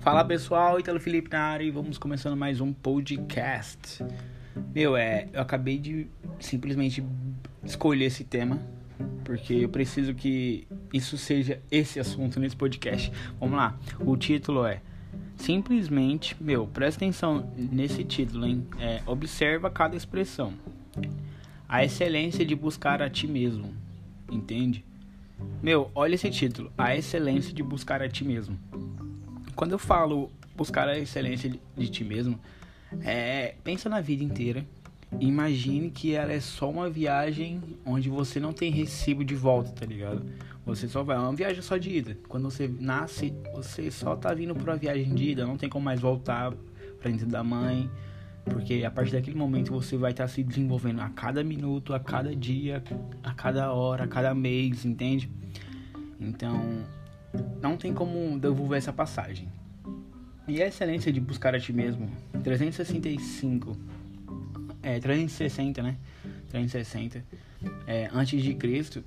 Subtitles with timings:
[0.00, 4.02] Fala pessoal, Italo Felipe na área e vamos começando mais um podcast.
[4.74, 6.06] Meu, é, eu acabei de
[6.38, 7.04] simplesmente
[7.62, 8.58] escolher esse tema
[9.24, 13.12] porque eu preciso que isso seja esse assunto nesse podcast.
[13.38, 14.80] Vamos lá, o título é
[15.36, 18.66] simplesmente, meu, presta atenção nesse título, hein?
[18.78, 20.54] É, observa cada expressão.
[21.68, 23.74] A excelência de buscar a ti mesmo,
[24.30, 24.82] entende?
[25.62, 28.58] Meu, olha esse título, a excelência de buscar a ti mesmo.
[29.60, 32.40] Quando eu falo buscar a excelência de, ti mesmo,
[33.02, 34.64] é, pensa na vida inteira.
[35.20, 39.84] Imagine que ela é só uma viagem onde você não tem recibo de volta, tá
[39.84, 40.24] ligado?
[40.64, 42.16] Você só vai, é uma viagem só de ida.
[42.26, 45.84] Quando você nasce, você só tá vindo pra uma viagem de ida, não tem como
[45.84, 46.54] mais voltar
[46.98, 47.90] pra dentro da mãe.
[48.46, 52.00] Porque a partir daquele momento você vai estar tá se desenvolvendo a cada minuto, a
[52.00, 52.82] cada dia,
[53.22, 55.30] a cada hora, a cada mês, entende?
[56.18, 56.82] Então,
[57.60, 59.48] não tem como devolver essa passagem.
[60.48, 62.10] E a excelência de buscar a ti mesmo,
[62.42, 63.76] 365,
[64.82, 65.96] é, 360, né?
[66.48, 67.24] 360,
[67.86, 69.04] é, antes de Cristo,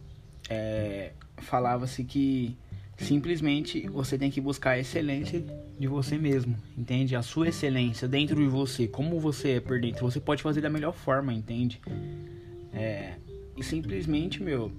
[0.49, 2.55] é, falava-se que
[2.97, 5.43] simplesmente você tem que buscar a excelência
[5.77, 7.15] de você mesmo, entende?
[7.15, 10.69] A sua excelência dentro de você, como você é por dentro, você pode fazer da
[10.69, 11.81] melhor forma, entende?
[12.73, 13.15] É,
[13.57, 14.71] e simplesmente, meu,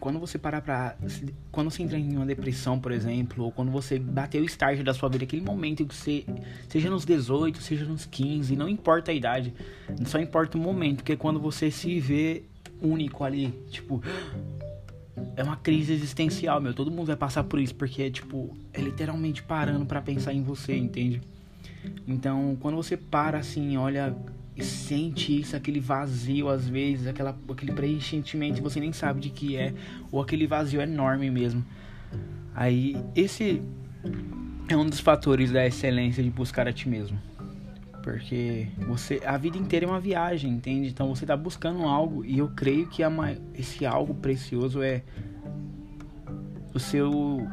[0.00, 0.96] quando você parar pra.
[1.52, 4.94] Quando você entra em uma depressão, por exemplo, ou quando você bateu o estágio da
[4.94, 6.24] sua vida, aquele momento que você.
[6.68, 9.52] Seja nos 18, seja nos 15, não importa a idade,
[10.06, 12.42] só importa o momento, porque é quando você se vê
[12.80, 14.02] único ali, tipo.
[15.36, 16.72] É uma crise existencial, meu.
[16.72, 20.74] Todo mundo vai passar por isso, porque, tipo, é literalmente parando para pensar em você,
[20.74, 21.20] entende?
[22.08, 24.16] Então, quando você para assim, olha
[24.62, 29.74] sente isso, aquele vazio às vezes, aquela, aquele preenchimento você nem sabe de que é,
[30.10, 31.64] ou aquele vazio enorme mesmo.
[32.54, 33.62] Aí, esse
[34.68, 37.18] é um dos fatores da excelência de buscar a ti mesmo.
[38.02, 40.88] Porque você a vida inteira é uma viagem, entende?
[40.88, 43.10] Então você está buscando algo e eu creio que a,
[43.54, 45.02] esse algo precioso é
[46.72, 47.46] o seu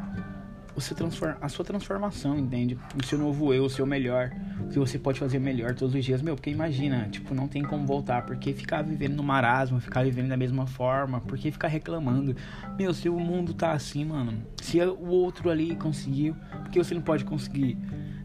[0.78, 2.78] o seu transform, a sua transformação, entende?
[2.96, 4.32] O seu novo eu, o seu melhor
[4.72, 7.84] que você pode fazer melhor todos os dias, meu, porque imagina, tipo, não tem como
[7.84, 12.36] voltar, porque ficar vivendo no marasmo, ficar vivendo da mesma forma, porque ficar reclamando,
[12.78, 17.02] meu, se o mundo tá assim, mano, se o outro ali conseguiu, porque você não
[17.02, 17.76] pode conseguir?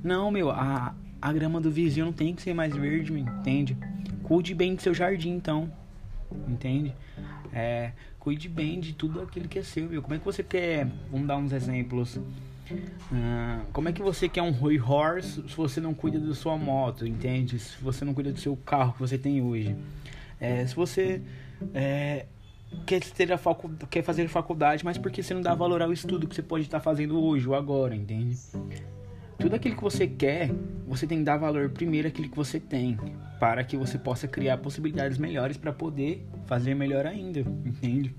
[0.04, 3.78] Não, meu, a, a grama do vizinho não tem que ser mais verde, entende?
[4.22, 5.72] Cuide bem do seu jardim, então,
[6.46, 6.94] entende?
[7.52, 10.02] É, cuide bem de tudo aquilo que é seu, meu.
[10.02, 12.18] Como é que você quer, vamos dar uns exemplos,
[12.70, 16.56] Uh, como é que você quer um Roy Horse se você não cuida da sua
[16.56, 17.58] moto, entende?
[17.58, 19.76] Se você não cuida do seu carro que você tem hoje.
[20.40, 21.20] É, se você
[21.74, 22.26] é,
[22.86, 26.26] quer, ter a facu quer fazer faculdade, mas porque você não dá valor ao estudo
[26.26, 28.38] que você pode estar fazendo hoje ou agora, entende?
[29.38, 30.50] Tudo aquilo que você quer,
[30.86, 32.96] você tem que dar valor primeiro àquilo que você tem,
[33.40, 38.14] para que você possa criar possibilidades melhores para poder fazer melhor ainda, entende?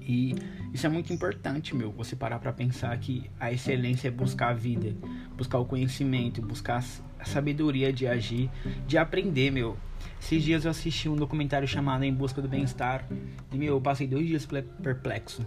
[0.00, 0.34] E
[0.72, 1.90] isso é muito importante, meu.
[1.92, 4.94] Você parar para pensar que a excelência é buscar a vida,
[5.36, 6.84] buscar o conhecimento, buscar
[7.18, 8.50] a sabedoria de agir,
[8.86, 9.76] de aprender, meu.
[10.20, 13.08] Esses dias eu assisti um documentário chamado Em Busca do Bem-Estar
[13.52, 14.46] e, meu, eu passei dois dias
[14.82, 15.44] perplexo.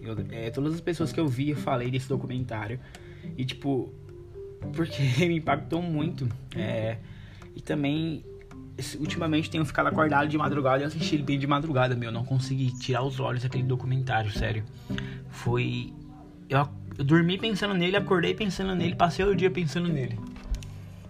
[0.00, 2.78] Eu, é, todas as pessoas que eu vi, eu falei desse documentário
[3.36, 3.92] e, tipo,
[4.74, 6.28] porque me impactou muito.
[6.54, 6.98] É,
[7.54, 8.24] e também
[8.98, 12.12] ultimamente tenho ficado acordado de madrugada e assisti ele bem de madrugada, meu.
[12.12, 14.64] Não consegui tirar os olhos daquele documentário, sério.
[15.28, 15.92] Foi.
[16.48, 20.18] Eu, eu dormi pensando nele, acordei pensando nele, passei o dia pensando nele.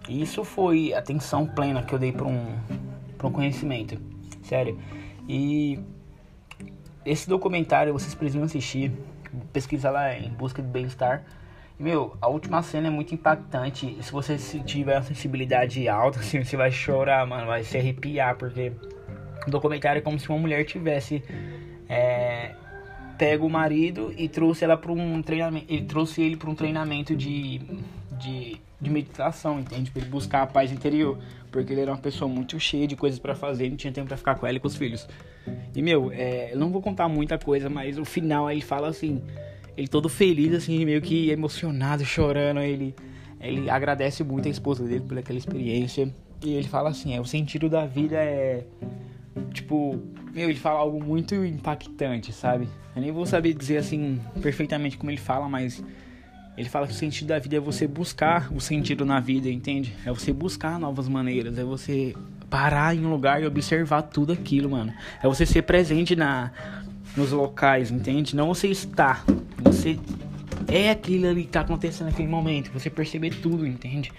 [0.07, 2.57] E isso foi atenção plena que eu dei para um,
[3.17, 3.99] pra um conhecimento,
[4.41, 4.79] sério.
[5.27, 5.79] E
[7.05, 8.91] esse documentário vocês precisam assistir.
[9.53, 11.23] Pesquisa lá em busca de bem-estar.
[11.79, 13.97] Meu, a última cena é muito impactante.
[14.01, 14.35] Se você
[14.65, 17.47] tiver uma sensibilidade alta, assim, você vai chorar, mano.
[17.47, 18.73] Vai se arrepiar, porque
[19.47, 21.23] o documentário é como se uma mulher tivesse
[21.87, 22.53] é,
[23.17, 25.65] pego o marido e trouxe ela para um treinamento.
[25.69, 27.61] Ele trouxe ele para um treinamento de,
[28.11, 29.89] de, de meditação, entende?
[29.89, 31.17] Pra ele buscar a paz interior.
[31.49, 34.17] Porque ele era uma pessoa muito cheia de coisas para fazer, não tinha tempo para
[34.17, 35.07] ficar com ela e com os filhos.
[35.73, 39.23] E, meu, é, eu não vou contar muita coisa, mas o final ele fala assim
[39.79, 42.59] ele todo feliz, assim, meio que emocionado, chorando.
[42.59, 42.93] Ele,
[43.39, 46.13] ele agradece muito a esposa dele por aquela experiência.
[46.43, 48.65] E ele fala assim: é, o sentido da vida é.
[49.53, 49.97] Tipo,
[50.33, 52.67] meu, ele fala algo muito impactante, sabe?
[52.93, 55.81] Eu nem vou saber dizer assim perfeitamente como ele fala, mas
[56.57, 59.95] ele fala que o sentido da vida é você buscar o sentido na vida, entende?
[60.05, 62.13] É você buscar novas maneiras, é você
[62.49, 64.93] parar em um lugar e observar tudo aquilo, mano.
[65.23, 66.51] É você ser presente na
[67.15, 68.35] nos locais, entende?
[68.35, 69.25] Não você estar,
[69.63, 69.99] você
[70.67, 72.71] é aquilo ali que tá acontecendo naquele momento.
[72.71, 74.11] Você perceber tudo, entende?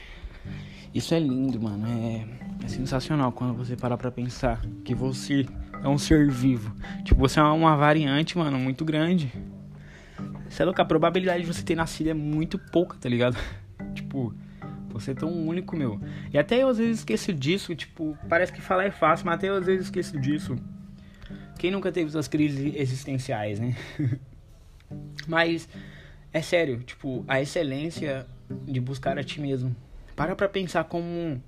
[0.94, 1.86] Isso é lindo, mano.
[1.86, 5.46] É, é sensacional quando você parar pra pensar que você
[5.82, 6.74] é um ser vivo.
[7.04, 9.32] Tipo, você é uma variante, mano, muito grande.
[10.48, 13.36] Você é louco, a probabilidade de você ter nascido é muito pouca, tá ligado?
[13.94, 14.34] tipo,
[14.88, 16.00] você é tão único, meu.
[16.32, 19.48] E até eu às vezes esqueço disso, tipo, parece que falar é fácil, mas até
[19.48, 20.56] eu às vezes esqueço disso.
[21.60, 23.76] Quem nunca teve suas crises existenciais, né?
[25.28, 25.68] mas
[26.32, 28.26] é sério, tipo, a excelência
[28.64, 29.76] de buscar a ti mesmo.
[30.16, 31.38] Para pra pensar como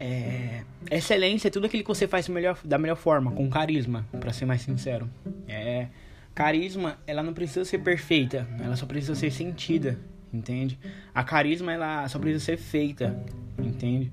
[0.00, 4.32] é, excelência é tudo aquilo que você faz melhor, da melhor forma, com carisma, para
[4.32, 5.08] ser mais sincero.
[5.46, 5.86] É,
[6.34, 10.00] carisma, ela não precisa ser perfeita, ela só precisa ser sentida,
[10.32, 10.76] entende?
[11.14, 13.16] A carisma, ela só precisa ser feita,
[13.56, 14.10] entende?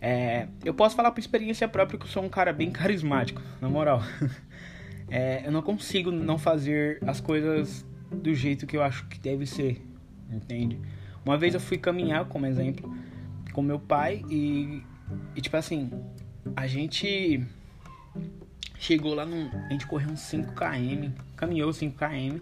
[0.00, 3.68] É, eu posso falar por experiência própria que eu sou um cara bem carismático, na
[3.68, 4.02] moral.
[5.12, 9.44] É, eu não consigo não fazer as coisas do jeito que eu acho que deve
[9.44, 9.84] ser,
[10.30, 10.78] entende?
[11.24, 12.96] Uma vez eu fui caminhar, como exemplo,
[13.52, 14.84] com meu pai e,
[15.34, 15.90] e tipo assim,
[16.54, 17.44] a gente
[18.78, 19.48] chegou lá num.
[19.66, 22.40] A gente correu uns 5km, caminhou 5km.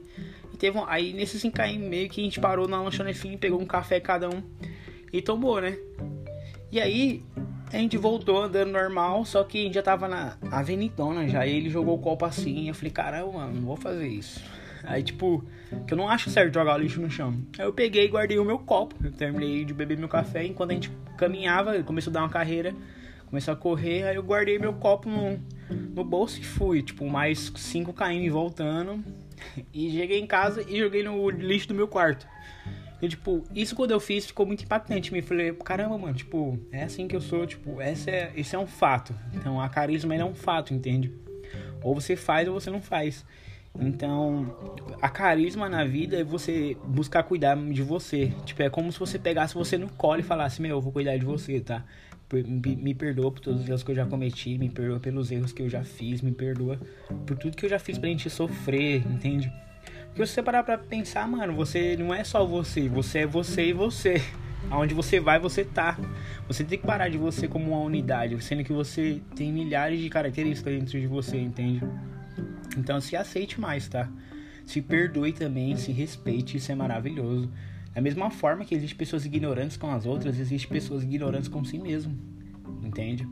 [0.53, 3.67] E teve um, aí nesses 5km meio que a gente parou na lanchonetinha, pegou um
[3.67, 4.43] café cada um
[5.13, 5.77] e tomou, né?
[6.71, 7.25] E aí
[7.73, 11.47] a gente voltou andando normal, só que a gente já tava na avenidona já.
[11.47, 12.69] E ele jogou o copo assim.
[12.69, 14.43] eu falei, caramba, mano, não vou fazer isso.
[14.85, 15.45] Aí, tipo,
[15.87, 17.37] que eu não acho certo jogar lixo no chão.
[17.59, 18.95] Aí eu peguei e guardei o meu copo.
[19.05, 20.45] Eu terminei de beber meu café.
[20.45, 22.75] Enquanto a gente caminhava, começou a dar uma carreira,
[23.27, 24.05] começou a correr.
[24.05, 25.39] Aí eu guardei meu copo no,
[25.71, 26.83] no bolso e fui.
[26.83, 29.05] Tipo, mais 5 km voltando.
[29.73, 32.27] E cheguei em casa e joguei no lixo do meu quarto.
[33.01, 35.13] E, tipo, isso quando eu fiz ficou muito impactante.
[35.13, 38.59] Me falei, caramba, mano, tipo, é assim que eu sou, tipo, essa é, esse é
[38.59, 39.15] um fato.
[39.33, 41.13] Então, a carisma é um fato, entende?
[41.83, 43.25] Ou você faz ou você não faz.
[43.81, 44.57] Então,
[45.01, 48.33] a carisma na vida é você buscar cuidar de você.
[48.45, 51.17] Tipo, é como se você pegasse você no colo e falasse: Meu, eu vou cuidar
[51.17, 51.85] de você, tá?
[52.33, 55.63] Me perdoa por todos os erros que eu já cometi, me perdoa pelos erros que
[55.63, 56.79] eu já fiz, me perdoa
[57.27, 59.51] por tudo que eu já fiz pra gente sofrer, entende?
[60.19, 63.69] Porque se você parar pra pensar, mano, você não é só você, você é você
[63.69, 64.21] e você.
[64.69, 65.97] Aonde você vai, você tá.
[66.49, 70.11] Você tem que parar de você como uma unidade, sendo que você tem milhares de
[70.11, 71.81] características dentro de você, entende?
[72.77, 74.11] Então se aceite mais, tá?
[74.67, 77.49] Se perdoe também, se respeite, isso é maravilhoso.
[77.95, 81.79] Da mesma forma que existem pessoas ignorantes com as outras, existem pessoas ignorantes com si
[81.79, 82.19] mesmo.
[82.83, 83.25] Entende?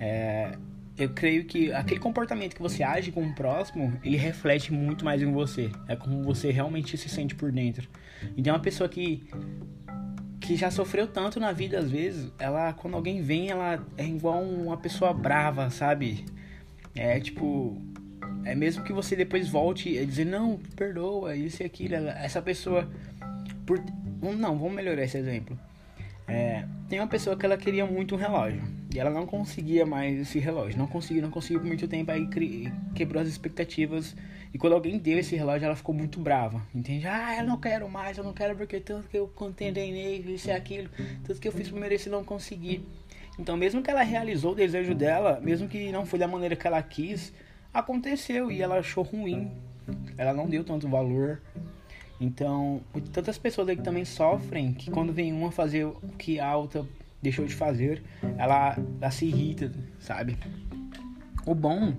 [0.00, 0.58] É,
[0.96, 5.22] eu creio que aquele comportamento que você age com o próximo, ele reflete muito mais
[5.22, 5.70] em você.
[5.88, 7.88] É como você realmente se sente por dentro.
[8.36, 9.22] Então, uma pessoa que
[10.40, 14.42] que já sofreu tanto na vida às vezes, ela quando alguém vem, ela é igual
[14.42, 16.24] uma pessoa brava, sabe?
[16.96, 17.80] É tipo,
[18.44, 21.94] é mesmo que você depois volte a dizer, não, perdoa, isso e aquilo.
[21.94, 22.90] Essa pessoa.
[23.64, 23.80] Por,
[24.20, 25.58] não, vamos melhorar esse exemplo.
[26.26, 28.62] É, tem uma pessoa que ela queria muito um relógio.
[28.94, 30.78] E ela não conseguia mais esse relógio.
[30.78, 32.10] Não conseguiu, não conseguiu por muito tempo.
[32.10, 32.28] Aí
[32.94, 34.14] quebrou as expectativas.
[34.52, 36.60] E quando alguém deu esse relógio, ela ficou muito brava.
[36.74, 37.06] Entende?
[37.06, 40.52] Ah, eu não quero mais, eu não quero porque tanto que eu contendei isso e
[40.52, 40.90] aquilo.
[41.24, 42.84] Tudo que eu fiz por merecer, não consegui.
[43.38, 46.66] Então, mesmo que ela realizou o desejo dela, mesmo que não foi da maneira que
[46.66, 47.32] ela quis,
[47.72, 49.50] aconteceu e ela achou ruim.
[50.18, 51.40] Ela não deu tanto valor.
[52.20, 56.54] Então, tantas pessoas aí que também sofrem que quando vem uma fazer o que a
[56.54, 56.86] outra
[57.22, 58.02] deixou de fazer,
[58.36, 60.36] ela, ela se irrita, sabe?
[61.46, 61.94] O bom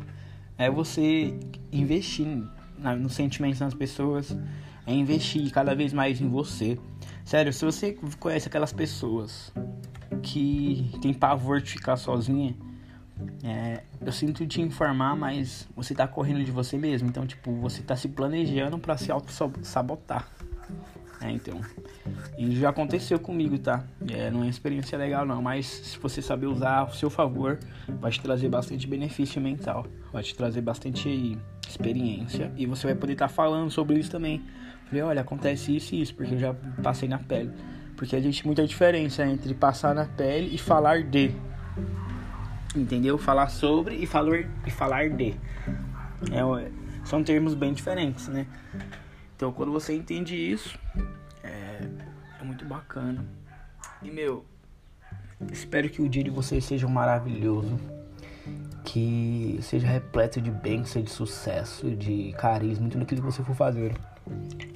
[0.58, 1.38] é você
[1.72, 2.28] investir
[3.00, 4.38] nos sentimentos das pessoas,
[4.86, 6.78] é investir cada vez mais em você.
[7.24, 9.52] Sério, se você conhece aquelas pessoas
[10.22, 12.56] que tem pavor de ficar sozinha,
[13.44, 17.08] é, eu sinto te informar, mas você tá correndo de você mesmo.
[17.08, 20.28] Então, tipo, você tá se planejando para se auto-sabotar.
[21.24, 21.62] É, então.
[22.38, 23.84] E já aconteceu comigo, tá?
[24.10, 25.42] É, não é uma experiência legal, não.
[25.42, 29.86] Mas se você saber usar ao seu favor, vai te trazer bastante benefício mental.
[30.12, 31.38] Vai te trazer bastante
[31.68, 32.52] experiência.
[32.58, 34.44] E você vai poder estar tá falando sobre isso também.
[34.88, 36.54] Falei, olha, acontece isso e isso, porque eu já
[36.84, 37.52] passei na pele.
[37.96, 41.34] Porque existe muita diferença entre passar na pele e falar de
[42.76, 43.18] entendeu?
[43.18, 45.36] Falar sobre e falar, e falar de.
[46.32, 46.72] É,
[47.06, 48.46] são termos bem diferentes, né?
[49.36, 50.78] Então, quando você entende isso,
[51.44, 51.88] é,
[52.40, 53.26] é muito bacana.
[54.02, 54.46] E, meu,
[55.52, 57.80] espero que o dia de vocês seja maravilhoso.
[58.84, 63.96] Que seja repleto de bênção, de sucesso, de carisma, tudo aquilo que você for fazer.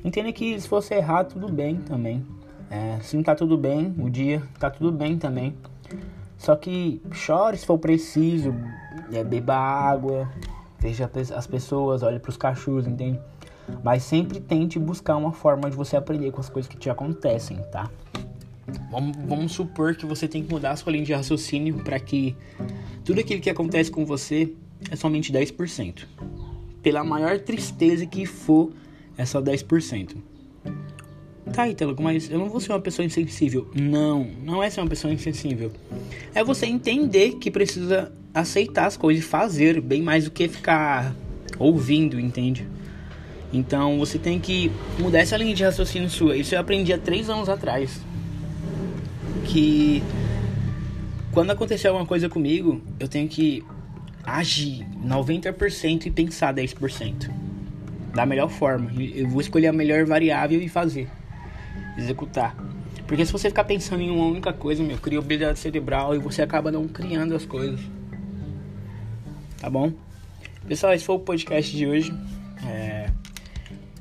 [0.04, 2.26] Entenda que se você errar, tudo bem também.
[2.70, 5.56] É, se não tá tudo bem, o dia tá tudo bem também.
[6.38, 8.54] Só que chore se for preciso,
[9.12, 10.30] é, beba água,
[10.80, 13.20] veja as pessoas, olhe para os cachorros, entende?
[13.84, 17.58] Mas sempre tente buscar uma forma de você aprender com as coisas que te acontecem,
[17.72, 17.90] tá?
[18.92, 22.36] Vamos, vamos supor que você tem que mudar a sua linha de raciocínio para que
[23.04, 24.54] tudo aquilo que acontece com você
[24.92, 26.06] é somente 10%.
[26.82, 28.72] Pela maior tristeza que for,
[29.18, 30.16] é só 10%.
[31.54, 33.70] Tá, Ítalo, mas eu não vou ser uma pessoa insensível.
[33.74, 35.72] Não, não é ser uma pessoa insensível.
[36.36, 41.16] É você entender que precisa aceitar as coisas e fazer bem mais do que ficar
[41.58, 42.68] ouvindo, entende?
[43.52, 46.36] Então você tem que mudar essa linha de raciocínio sua.
[46.36, 48.02] Isso eu aprendi há três anos atrás.
[49.46, 50.04] Que
[51.32, 53.64] quando acontecer alguma coisa comigo, eu tenho que
[54.24, 57.32] agir 90% e pensar 10%.
[58.14, 58.92] Da melhor forma.
[59.00, 61.08] Eu vou escolher a melhor variável e fazer.
[61.98, 62.56] Executar.
[63.08, 66.42] Porque se você ficar pensando em uma única coisa, meu, cria obesidade cerebral e você
[66.42, 67.80] acaba não criando as coisas.
[69.58, 69.94] Tá bom?
[70.68, 72.14] Pessoal, esse foi o podcast de hoje.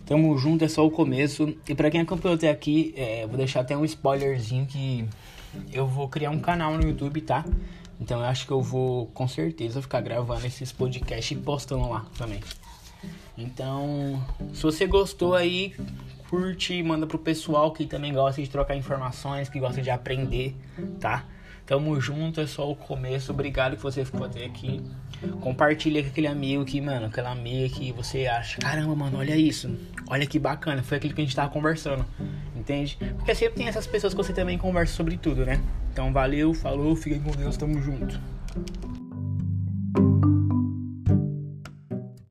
[0.06, 0.08] É...
[0.08, 1.56] Tamo junto, é só o começo.
[1.68, 3.26] E pra quem acompanhou até aqui, é...
[3.26, 5.04] vou deixar até um spoilerzinho que
[5.72, 7.44] eu vou criar um canal no YouTube, tá?
[8.00, 12.06] Então eu acho que eu vou com certeza ficar gravando esses podcasts e postando lá
[12.16, 12.40] também.
[13.38, 14.22] Então,
[14.52, 15.74] se você gostou aí,
[16.28, 20.54] curte, manda pro pessoal que também gosta de trocar informações, que gosta de aprender,
[21.00, 21.24] tá?
[21.66, 23.32] Tamo junto, é só o começo.
[23.32, 24.80] Obrigado que você ficou até aqui.
[25.40, 29.76] Compartilha com aquele amigo que, mano, aquela amiga que você acha, caramba, mano, olha isso.
[30.08, 32.06] Olha que bacana, foi aquilo que a gente tava conversando.
[32.54, 32.96] Entende?
[33.16, 35.60] Porque sempre tem essas pessoas que você também conversa sobre tudo, né?
[35.92, 38.20] Então valeu, falou, fiquem com Deus, tamo junto.